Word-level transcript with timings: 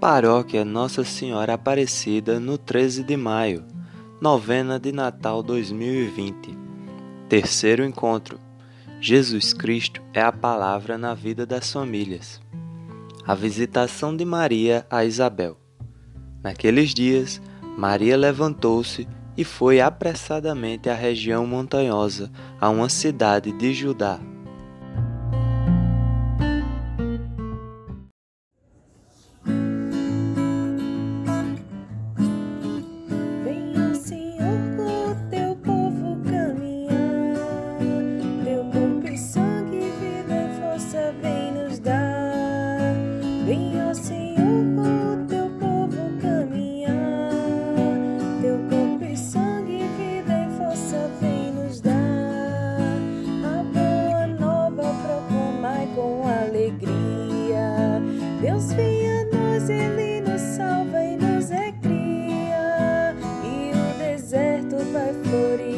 Paróquia 0.00 0.64
Nossa 0.64 1.04
Senhora 1.04 1.52
Aparecida 1.52 2.40
no 2.40 2.56
13 2.56 3.04
de 3.04 3.18
maio, 3.18 3.66
novena 4.18 4.80
de 4.80 4.92
Natal 4.92 5.42
2020. 5.42 6.56
Terceiro 7.28 7.84
encontro. 7.84 8.40
Jesus 8.98 9.52
Cristo 9.52 10.00
é 10.14 10.22
a 10.22 10.32
palavra 10.32 10.96
na 10.96 11.12
vida 11.12 11.44
das 11.44 11.70
famílias. 11.70 12.40
A 13.26 13.34
visitação 13.34 14.16
de 14.16 14.24
Maria 14.24 14.86
a 14.88 15.04
Isabel. 15.04 15.58
Naqueles 16.42 16.94
dias, 16.94 17.38
Maria 17.76 18.16
levantou-se 18.16 19.06
e 19.36 19.44
foi 19.44 19.82
apressadamente 19.82 20.88
à 20.88 20.94
região 20.94 21.46
montanhosa, 21.46 22.32
a 22.58 22.70
uma 22.70 22.88
cidade 22.88 23.52
de 23.52 23.74
Judá 23.74 24.18
morir. 65.30 65.69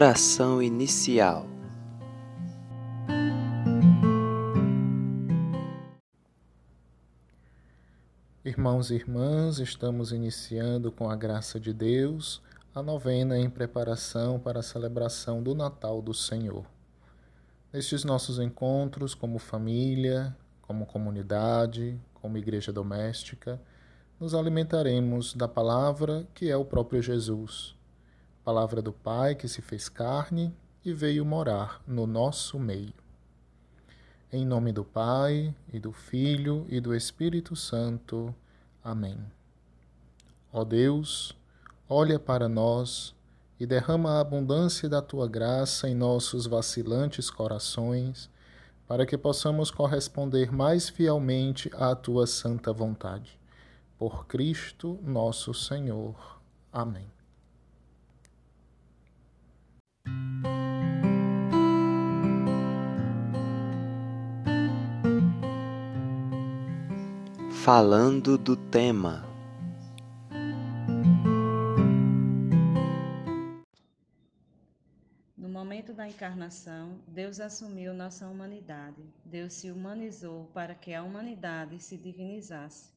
Oração 0.00 0.62
inicial. 0.62 1.44
Irmãos 8.44 8.92
e 8.92 8.94
irmãs, 8.94 9.58
estamos 9.58 10.12
iniciando 10.12 10.92
com 10.92 11.10
a 11.10 11.16
graça 11.16 11.58
de 11.58 11.72
Deus 11.72 12.40
a 12.72 12.80
novena 12.80 13.36
em 13.36 13.50
preparação 13.50 14.38
para 14.38 14.60
a 14.60 14.62
celebração 14.62 15.42
do 15.42 15.52
Natal 15.52 16.00
do 16.00 16.14
Senhor. 16.14 16.64
Nestes 17.72 18.04
nossos 18.04 18.38
encontros, 18.38 19.16
como 19.16 19.40
família, 19.40 20.32
como 20.62 20.86
comunidade, 20.86 22.00
como 22.14 22.38
igreja 22.38 22.72
doméstica, 22.72 23.60
nos 24.20 24.32
alimentaremos 24.32 25.34
da 25.34 25.48
palavra 25.48 26.24
que 26.34 26.48
é 26.48 26.56
o 26.56 26.64
próprio 26.64 27.02
Jesus 27.02 27.76
palavra 28.48 28.80
do 28.80 28.94
Pai 28.94 29.34
que 29.34 29.46
se 29.46 29.60
fez 29.60 29.90
carne 29.90 30.56
e 30.82 30.90
veio 30.90 31.22
morar 31.22 31.82
no 31.86 32.06
nosso 32.06 32.58
meio. 32.58 32.94
Em 34.32 34.42
nome 34.42 34.72
do 34.72 34.82
Pai, 34.82 35.54
e 35.70 35.78
do 35.78 35.92
Filho, 35.92 36.64
e 36.70 36.80
do 36.80 36.94
Espírito 36.94 37.54
Santo. 37.54 38.34
Amém. 38.82 39.18
Ó 40.50 40.64
Deus, 40.64 41.36
olha 41.86 42.18
para 42.18 42.48
nós 42.48 43.14
e 43.60 43.66
derrama 43.66 44.12
a 44.12 44.20
abundância 44.20 44.88
da 44.88 45.02
tua 45.02 45.28
graça 45.28 45.86
em 45.86 45.94
nossos 45.94 46.46
vacilantes 46.46 47.28
corações, 47.28 48.30
para 48.86 49.04
que 49.04 49.18
possamos 49.18 49.70
corresponder 49.70 50.50
mais 50.50 50.88
fielmente 50.88 51.70
à 51.74 51.94
tua 51.94 52.26
santa 52.26 52.72
vontade. 52.72 53.38
Por 53.98 54.26
Cristo 54.26 54.98
nosso 55.02 55.52
Senhor. 55.52 56.40
Amém. 56.72 57.17
Falando 67.70 68.38
do 68.38 68.56
tema. 68.56 69.22
No 75.36 75.50
momento 75.50 75.92
da 75.92 76.08
encarnação, 76.08 76.98
Deus 77.06 77.38
assumiu 77.40 77.92
nossa 77.92 78.26
humanidade. 78.26 79.04
Deus 79.22 79.52
se 79.52 79.70
humanizou 79.70 80.46
para 80.54 80.74
que 80.74 80.94
a 80.94 81.02
humanidade 81.02 81.78
se 81.78 81.98
divinizasse. 81.98 82.90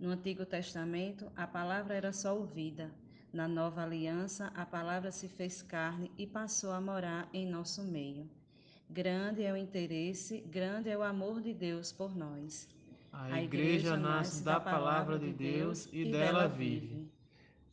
No 0.00 0.10
Antigo 0.10 0.44
Testamento, 0.44 1.30
a 1.36 1.46
palavra 1.46 1.94
era 1.94 2.12
só 2.12 2.36
ouvida, 2.36 2.90
na 3.32 3.46
nova 3.46 3.84
aliança, 3.84 4.50
a 4.56 4.66
palavra 4.66 5.12
se 5.12 5.28
fez 5.28 5.62
carne 5.62 6.10
e 6.18 6.26
passou 6.26 6.72
a 6.72 6.80
morar 6.80 7.28
em 7.32 7.48
nosso 7.48 7.84
meio. 7.84 8.28
Grande 8.90 9.44
é 9.44 9.52
o 9.52 9.56
interesse, 9.56 10.40
grande 10.40 10.90
é 10.90 10.98
o 10.98 11.04
amor 11.04 11.40
de 11.40 11.54
Deus 11.54 11.92
por 11.92 12.16
nós. 12.16 12.68
A 13.12 13.42
igreja 13.42 13.96
nasce 13.96 14.42
da 14.42 14.58
palavra 14.58 15.18
de 15.18 15.32
Deus 15.32 15.88
e 15.92 16.10
dela 16.10 16.48
vive. 16.48 17.06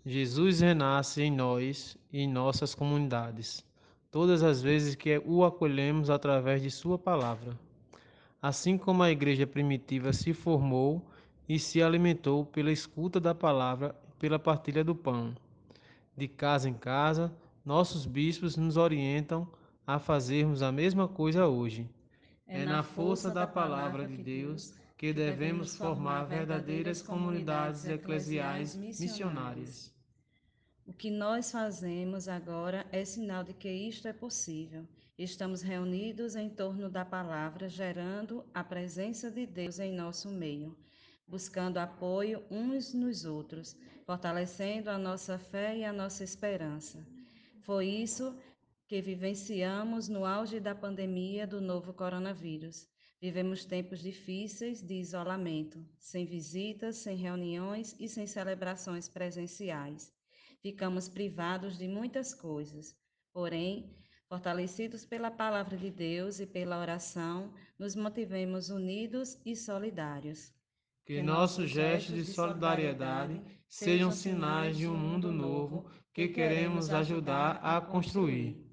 Jesus 0.06 0.60
renasce 0.60 1.22
em 1.22 1.32
nós 1.32 1.98
e 2.12 2.20
em 2.20 2.28
nossas 2.28 2.76
comunidades, 2.76 3.66
todas 4.12 4.44
as 4.44 4.62
vezes 4.62 4.96
que 4.96 5.22
o 5.26 5.46
acolhemos 5.46 6.10
através 6.10 6.62
de 6.62 6.70
Sua 6.70 6.98
palavra. 6.98 7.58
Assim 8.42 8.78
como 8.78 9.02
a 9.02 9.12
igreja 9.12 9.48
primitiva 9.48 10.12
se 10.12 10.34
formou 10.34 11.10
e 11.48 11.58
se 11.58 11.82
alimentou 11.82 12.46
pela 12.46 12.72
escuta 12.72 13.20
da 13.20 13.34
palavra 13.34 13.96
e 14.10 14.20
pela 14.20 14.38
partilha 14.38 14.84
do 14.84 14.94
pão 14.94 15.34
de 16.20 16.28
casa 16.28 16.70
em 16.70 16.74
casa, 16.74 17.34
nossos 17.64 18.06
bispos 18.06 18.58
nos 18.58 18.76
orientam 18.76 19.48
a 19.88 19.98
fazermos 19.98 20.62
a 20.62 20.72
mesma 20.72 21.08
coisa 21.08 21.48
hoje. 21.48 21.90
É 22.46 22.66
na 22.66 22.84
força 22.84 23.32
da 23.32 23.48
palavra 23.48 24.06
de 24.06 24.18
Deus 24.18 24.74
que 25.00 25.12
devemos 25.12 25.76
formar 25.76 26.26
verdadeiras 26.26 27.02
comunidades 27.02 27.88
eclesiais 27.88 28.76
missionárias. 28.76 29.92
O 30.86 30.94
que 30.94 31.10
nós 31.10 31.52
fazemos 31.52 32.28
agora 32.28 32.86
é 32.92 33.04
sinal 33.04 33.44
de 33.44 33.54
que 33.54 33.72
isto 33.72 34.08
é 34.08 34.14
possível. 34.14 34.88
Estamos 35.18 35.64
reunidos 35.64 36.36
em 36.36 36.50
torno 36.50 36.88
da 36.88 37.04
palavra, 37.04 37.68
gerando 37.68 38.46
a 38.54 38.64
presença 38.64 39.32
de 39.32 39.48
Deus 39.48 39.80
em 39.80 39.92
nosso 39.92 40.30
meio 40.30 40.78
buscando 41.30 41.78
apoio 41.78 42.44
uns 42.50 42.92
nos 42.92 43.24
outros, 43.24 43.78
fortalecendo 44.04 44.90
a 44.90 44.98
nossa 44.98 45.38
fé 45.38 45.78
e 45.78 45.86
a 45.86 45.94
nossa 45.94 46.24
esperança. 46.24 47.06
Foi 47.62 47.86
isso 47.88 48.36
que 48.88 49.00
vivenciamos 49.00 50.10
no 50.10 50.26
auge 50.26 50.60
da 50.60 50.74
pandemia 50.74 51.46
do 51.46 51.62
novo 51.62 51.94
coronavírus. 51.94 52.88
Vivemos 53.22 53.66
tempos 53.66 54.00
difíceis 54.00 54.82
de 54.82 54.94
isolamento, 54.94 55.86
sem 55.98 56.26
visitas, 56.26 56.98
sem 56.98 57.18
reuniões 57.18 57.94
e 58.00 58.08
sem 58.08 58.26
celebrações 58.26 59.10
presenciais. 59.10 60.14
Ficamos 60.62 61.10
privados 61.10 61.78
de 61.78 61.86
muitas 61.86 62.34
coisas, 62.34 62.96
porém, 63.34 63.94
fortalecidos 64.30 65.06
pela 65.06 65.30
palavra 65.30 65.76
de 65.76 65.92
Deus 65.92 66.40
e 66.40 66.46
pela 66.46 66.80
oração, 66.80 67.52
nos 67.78 67.94
mantivemos 67.94 68.70
unidos 68.70 69.38
e 69.46 69.54
solidários. 69.54 70.54
Que 71.06 71.22
nossos 71.22 71.70
gestos 71.70 72.16
de 72.16 72.24
solidariedade 72.24 73.42
sejam 73.68 74.12
sinais 74.12 74.78
de 74.78 74.88
um 74.88 74.96
mundo 74.96 75.30
novo 75.30 75.90
que 76.14 76.30
queremos 76.30 76.90
ajudar 76.90 77.60
a 77.64 77.82
construir. 77.82 78.69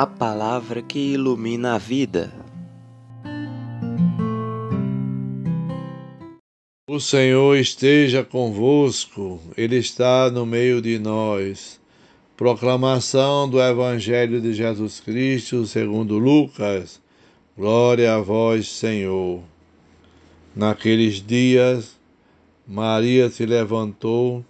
A 0.00 0.06
palavra 0.06 0.80
que 0.80 0.98
ilumina 0.98 1.74
a 1.74 1.78
vida. 1.78 2.32
O 6.88 6.98
Senhor 6.98 7.54
esteja 7.58 8.24
convosco, 8.24 9.38
Ele 9.58 9.76
está 9.76 10.30
no 10.30 10.46
meio 10.46 10.80
de 10.80 10.98
nós. 10.98 11.78
Proclamação 12.34 13.46
do 13.46 13.60
Evangelho 13.60 14.40
de 14.40 14.54
Jesus 14.54 15.00
Cristo 15.00 15.66
segundo 15.66 16.16
Lucas. 16.16 16.98
Glória 17.54 18.14
a 18.14 18.20
vós, 18.22 18.68
Senhor. 18.68 19.42
Naqueles 20.56 21.16
dias, 21.16 21.94
Maria 22.66 23.28
se 23.28 23.44
levantou 23.44 24.42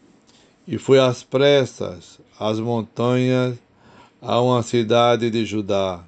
e 0.64 0.78
foi 0.78 1.00
às 1.00 1.24
pressas 1.24 2.20
às 2.38 2.60
montanhas 2.60 3.58
a 4.20 4.40
uma 4.40 4.62
cidade 4.62 5.30
de 5.30 5.44
Judá. 5.44 6.04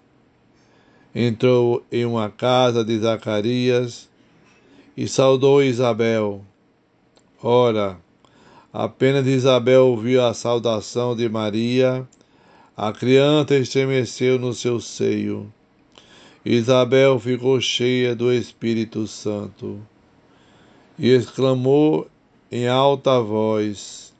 Entrou 1.14 1.84
em 1.90 2.04
uma 2.04 2.30
casa 2.30 2.84
de 2.84 2.98
Zacarias 2.98 4.08
e 4.96 5.08
saudou 5.08 5.62
Isabel. 5.62 6.44
Ora, 7.42 7.98
apenas 8.72 9.26
Isabel 9.26 9.86
ouviu 9.86 10.24
a 10.24 10.34
saudação 10.34 11.16
de 11.16 11.28
Maria, 11.28 12.06
a 12.76 12.92
criança 12.92 13.56
estremeceu 13.56 14.38
no 14.38 14.52
seu 14.52 14.80
seio. 14.80 15.52
Isabel 16.44 17.18
ficou 17.18 17.60
cheia 17.60 18.14
do 18.14 18.32
Espírito 18.32 19.06
Santo 19.06 19.80
e 20.98 21.08
exclamou 21.10 22.08
em 22.50 22.68
alta 22.68 23.20
voz: 23.20 24.12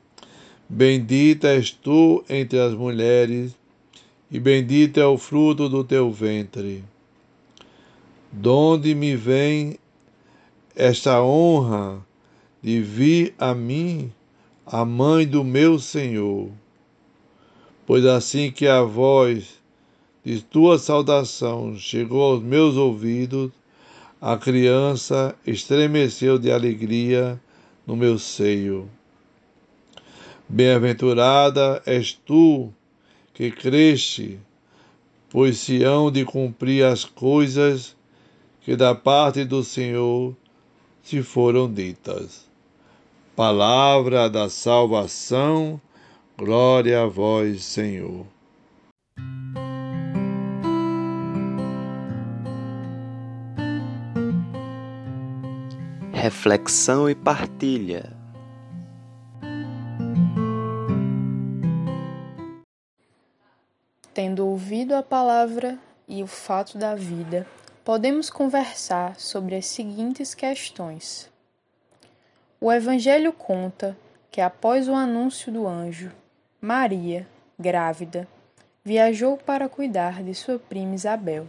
Bendita 0.69 1.49
és 1.49 1.71
tu 1.71 2.23
entre 2.29 2.59
as 2.59 2.73
mulheres, 2.73 3.55
e 4.33 4.39
bendito 4.39 4.99
é 4.99 5.05
o 5.05 5.15
fruto 5.15 5.69
do 5.69 5.83
teu 5.83 6.11
ventre. 6.11 6.83
Donde 8.31 8.95
me 8.95 9.15
vem 9.15 9.77
esta 10.75 11.21
honra 11.21 12.03
de 12.59 12.81
vir 12.81 13.35
a 13.37 13.53
mim, 13.53 14.11
a 14.65 14.83
mãe 14.83 15.27
do 15.27 15.43
meu 15.43 15.77
Senhor. 15.77 16.49
Pois 17.85 18.03
assim 18.07 18.51
que 18.51 18.65
a 18.65 18.81
voz 18.81 19.61
de 20.25 20.41
tua 20.41 20.79
saudação 20.79 21.77
chegou 21.77 22.23
aos 22.23 22.41
meus 22.41 22.75
ouvidos, 22.75 23.51
a 24.19 24.35
criança 24.35 25.35
estremeceu 25.45 26.39
de 26.39 26.51
alegria 26.51 27.39
no 27.85 27.95
meu 27.95 28.17
seio. 28.17 28.89
Bem-aventurada 30.49 31.83
és 31.85 32.13
tu 32.13 32.73
que 33.33 33.49
cresce, 33.51 34.39
pois 35.29 35.57
se 35.57 35.83
hão 35.83 36.11
de 36.11 36.23
cumprir 36.23 36.85
as 36.85 37.03
coisas 37.03 37.95
que 38.61 38.75
da 38.75 38.93
parte 38.93 39.43
do 39.43 39.63
Senhor 39.63 40.35
se 41.01 41.21
foram 41.23 41.71
ditas. 41.71 42.47
Palavra 43.35 44.29
da 44.29 44.47
salvação, 44.47 45.81
glória 46.37 47.01
a 47.01 47.07
vós, 47.07 47.63
Senhor. 47.63 48.25
Reflexão 56.13 57.09
e 57.09 57.15
partilha. 57.15 58.12
Tendo 64.13 64.47
ouvido 64.47 64.93
a 64.93 65.01
palavra 65.01 65.79
e 66.07 66.21
o 66.21 66.27
fato 66.27 66.77
da 66.77 66.93
vida, 66.93 67.47
podemos 67.83 68.29
conversar 68.29 69.19
sobre 69.19 69.55
as 69.55 69.65
seguintes 69.65 70.35
questões. 70.35 71.31
O 72.61 72.71
Evangelho 72.71 73.33
conta 73.33 73.97
que, 74.29 74.39
após 74.39 74.87
o 74.87 74.93
anúncio 74.93 75.51
do 75.51 75.67
anjo, 75.67 76.11
Maria, 76.61 77.27
grávida, 77.57 78.27
viajou 78.83 79.35
para 79.35 79.67
cuidar 79.67 80.21
de 80.21 80.35
sua 80.35 80.59
prima 80.59 80.93
Isabel. 80.93 81.47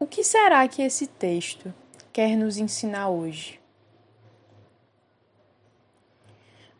O 0.00 0.06
que 0.06 0.24
será 0.24 0.66
que 0.66 0.82
esse 0.82 1.06
texto 1.06 1.72
quer 2.12 2.36
nos 2.36 2.58
ensinar 2.58 3.08
hoje? 3.08 3.60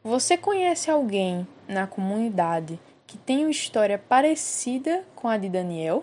Você 0.02 0.36
conhece 0.36 0.90
alguém 0.90 1.46
na 1.68 1.86
comunidade 1.86 2.80
que 3.12 3.18
tem 3.18 3.44
uma 3.44 3.50
história 3.50 3.98
parecida 3.98 5.04
com 5.14 5.28
a 5.28 5.36
de 5.36 5.50
Daniel? 5.50 6.02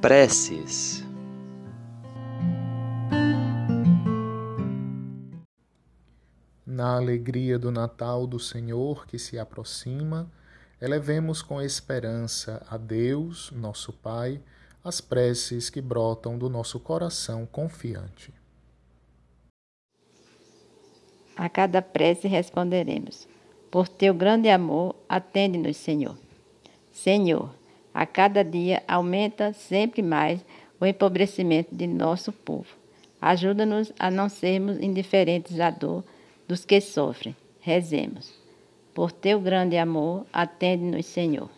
Preces 0.00 1.04
Na 6.64 6.96
alegria 6.96 7.58
do 7.58 7.70
Natal 7.70 8.26
do 8.26 8.40
Senhor 8.40 9.06
que 9.06 9.18
se 9.18 9.38
aproxima, 9.38 10.32
elevemos 10.80 11.42
com 11.42 11.60
esperança 11.60 12.64
a 12.70 12.78
Deus, 12.78 13.52
nosso 13.52 13.92
Pai, 13.92 14.40
as 14.84 15.00
preces 15.00 15.70
que 15.70 15.80
brotam 15.80 16.36
do 16.36 16.48
nosso 16.48 16.80
coração 16.80 17.46
confiante. 17.46 18.32
A 21.36 21.48
cada 21.48 21.80
prece 21.80 22.28
responderemos: 22.28 23.28
Por 23.70 23.88
teu 23.88 24.12
grande 24.12 24.48
amor, 24.48 24.94
atende-nos, 25.08 25.76
Senhor. 25.76 26.16
Senhor, 26.90 27.50
a 27.94 28.04
cada 28.04 28.42
dia 28.44 28.82
aumenta 28.86 29.52
sempre 29.52 30.02
mais 30.02 30.44
o 30.80 30.86
empobrecimento 30.86 31.74
de 31.74 31.86
nosso 31.86 32.32
povo. 32.32 32.68
Ajuda-nos 33.20 33.92
a 33.98 34.10
não 34.10 34.28
sermos 34.28 34.78
indiferentes 34.80 35.60
à 35.60 35.70
dor 35.70 36.04
dos 36.48 36.64
que 36.64 36.80
sofrem. 36.80 37.36
Rezemos. 37.60 38.34
Por 38.92 39.12
teu 39.12 39.40
grande 39.40 39.76
amor, 39.78 40.26
atende-nos, 40.32 41.06
Senhor. 41.06 41.48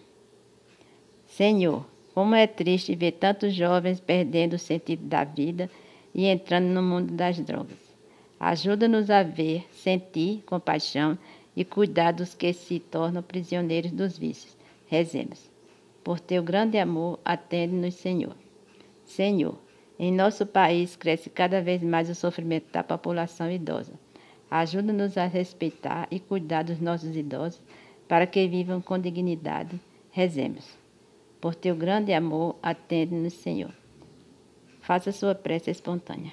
Senhor, 1.26 1.84
como 2.14 2.34
é 2.36 2.46
triste 2.46 2.94
ver 2.94 3.12
tantos 3.12 3.52
jovens 3.52 3.98
perdendo 3.98 4.54
o 4.54 4.58
sentido 4.58 5.04
da 5.04 5.24
vida 5.24 5.68
e 6.14 6.26
entrando 6.26 6.66
no 6.66 6.80
mundo 6.80 7.12
das 7.12 7.40
drogas. 7.40 7.76
Ajuda-nos 8.38 9.10
a 9.10 9.24
ver, 9.24 9.66
sentir 9.72 10.42
compaixão 10.46 11.18
e 11.56 11.64
cuidar 11.64 12.12
dos 12.12 12.34
que 12.34 12.52
se 12.52 12.78
tornam 12.78 13.22
prisioneiros 13.22 13.90
dos 13.90 14.16
vícios. 14.16 14.56
Rezemos. 14.86 15.50
Por 16.04 16.20
teu 16.20 16.42
grande 16.42 16.78
amor, 16.78 17.18
atende-nos, 17.24 17.94
Senhor. 17.94 18.36
Senhor, 19.04 19.58
em 19.98 20.12
nosso 20.12 20.46
país 20.46 20.94
cresce 20.94 21.30
cada 21.30 21.60
vez 21.60 21.82
mais 21.82 22.08
o 22.08 22.14
sofrimento 22.14 22.70
da 22.72 22.84
população 22.84 23.50
idosa. 23.50 23.92
Ajuda-nos 24.50 25.18
a 25.18 25.26
respeitar 25.26 26.06
e 26.10 26.20
cuidar 26.20 26.62
dos 26.62 26.80
nossos 26.80 27.16
idosos 27.16 27.60
para 28.06 28.26
que 28.26 28.46
vivam 28.46 28.80
com 28.80 28.98
dignidade. 28.98 29.80
Rezemos. 30.10 30.83
Por 31.44 31.54
teu 31.54 31.76
grande 31.76 32.10
amor, 32.14 32.56
atende-nos, 32.62 33.34
Senhor. 33.34 33.70
Faça 34.80 35.12
sua 35.12 35.34
prece 35.34 35.70
espontânea. 35.70 36.32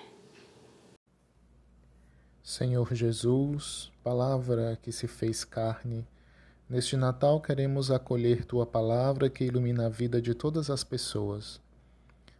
Senhor 2.41 2.94
Jesus, 2.94 3.91
palavra 4.01 4.80
que 4.82 4.89
se 4.89 5.10
fez 5.10 5.44
carne, 5.44 6.08
Neste 6.70 6.96
Natal 6.96 7.41
queremos 7.41 7.91
acolher 7.91 8.46
tua 8.46 8.65
palavra 8.65 9.30
que 9.30 9.44
ilumina 9.44 9.88
a 9.88 9.89
vida 9.89 10.22
de 10.22 10.34
todas 10.34 10.70
as 10.70 10.82
pessoas. 10.82 11.60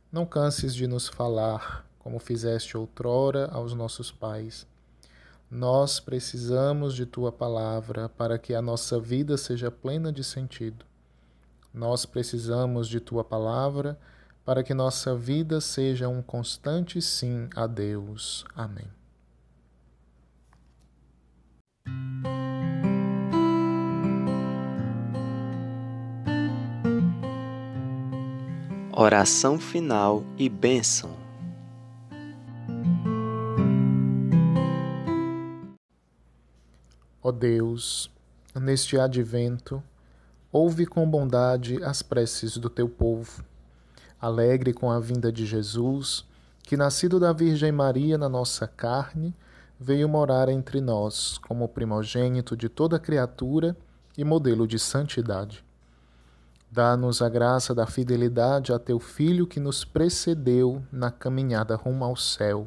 Não 0.10 0.26
canses 0.26 0.74
de 0.74 0.88
nos 0.88 1.10
falar, 1.10 1.86
como 2.00 2.20
fizeste 2.20 2.78
outrora 2.78 3.50
aos 3.52 3.74
nossos 3.74 4.14
pais. 4.14 4.66
Nós 5.52 6.00
precisamos 6.00 6.96
de 6.96 7.06
tua 7.06 7.34
palavra 7.34 8.08
para 8.08 8.40
que 8.40 8.56
a 8.56 8.62
nossa 8.62 8.98
vida 8.98 9.36
seja 9.36 9.70
plena 9.70 10.10
de 10.10 10.24
sentido. 10.24 10.90
Nós 11.74 12.06
precisamos 12.06 12.88
de 12.88 13.00
tua 13.00 13.24
palavra 13.24 13.98
para 14.44 14.64
que 14.64 14.74
nossa 14.74 15.16
vida 15.16 15.62
seja 15.62 16.10
um 16.10 16.22
constante 16.22 17.02
sim 17.02 17.48
a 17.56 17.68
Deus. 17.68 18.46
Amém. 18.56 18.88
Oração 28.94 29.58
final 29.58 30.24
e 30.38 30.50
bênção. 30.50 31.18
Ó 37.24 37.32
Deus, 37.32 38.12
neste 38.54 39.00
advento, 39.00 39.82
ouve 40.52 40.86
com 40.86 41.10
bondade 41.10 41.84
as 41.84 42.02
preces 42.02 42.58
do 42.58 42.70
teu 42.70 42.90
povo. 42.90 43.44
Alegre 44.20 44.74
com 44.74 44.92
a 44.92 45.00
vinda 45.00 45.32
de 45.32 45.46
Jesus, 45.46 46.26
que, 46.64 46.78
nascido 46.78 47.20
da 47.20 47.34
Virgem 47.34 47.72
Maria 47.72 48.18
na 48.18 48.30
nossa 48.30 48.68
carne, 48.68 49.34
veio 49.80 50.08
morar 50.08 50.50
entre 50.50 50.80
nós 50.80 51.38
como 51.40 51.68
primogênito 51.68 52.56
de 52.56 52.70
toda 52.70 53.00
criatura 53.00 53.76
e 54.18 54.24
modelo 54.24 54.68
de 54.68 54.78
santidade 54.78 55.64
Dá-nos 56.72 57.22
a 57.22 57.28
graça 57.28 57.76
da 57.76 57.86
fidelidade 57.86 58.72
a 58.72 58.80
teu 58.80 58.98
Filho 58.98 59.46
que 59.46 59.60
nos 59.60 59.84
precedeu 59.84 60.82
na 60.90 61.12
caminhada 61.12 61.76
rumo 61.76 62.06
ao 62.06 62.16
céu, 62.16 62.66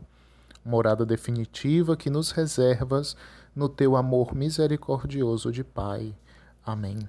morada 0.62 1.06
definitiva 1.06 1.96
que 1.96 2.10
nos 2.10 2.30
reservas 2.30 3.16
no 3.56 3.66
teu 3.66 3.96
amor 3.96 4.34
misericordioso 4.34 5.50
de 5.50 5.64
Pai. 5.64 6.14
Amém. 6.66 7.08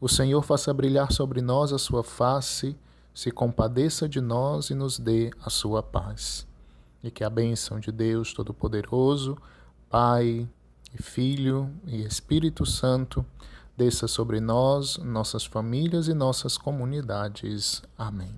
O 0.00 0.08
Senhor 0.08 0.42
faça 0.42 0.72
brilhar 0.72 1.12
sobre 1.12 1.42
nós 1.42 1.72
a 1.72 1.78
sua 1.78 2.02
face, 2.02 2.76
se 3.14 3.30
compadeça 3.30 4.08
de 4.08 4.20
nós 4.20 4.70
e 4.70 4.74
nos 4.74 4.98
dê 4.98 5.30
a 5.44 5.50
sua 5.50 5.82
paz. 5.82 6.46
E 7.02 7.10
que 7.10 7.22
a 7.22 7.30
bênção 7.30 7.78
de 7.78 7.92
Deus 7.92 8.32
Todo-Poderoso, 8.32 9.36
Pai, 9.88 10.48
e 10.98 11.02
Filho 11.02 11.70
e 11.86 12.02
Espírito 12.02 12.64
Santo, 12.66 13.24
desça 13.76 14.08
sobre 14.08 14.40
nós, 14.40 14.96
nossas 14.98 15.44
famílias 15.44 16.08
e 16.08 16.14
nossas 16.14 16.58
comunidades. 16.58 17.82
Amém. 17.96 18.34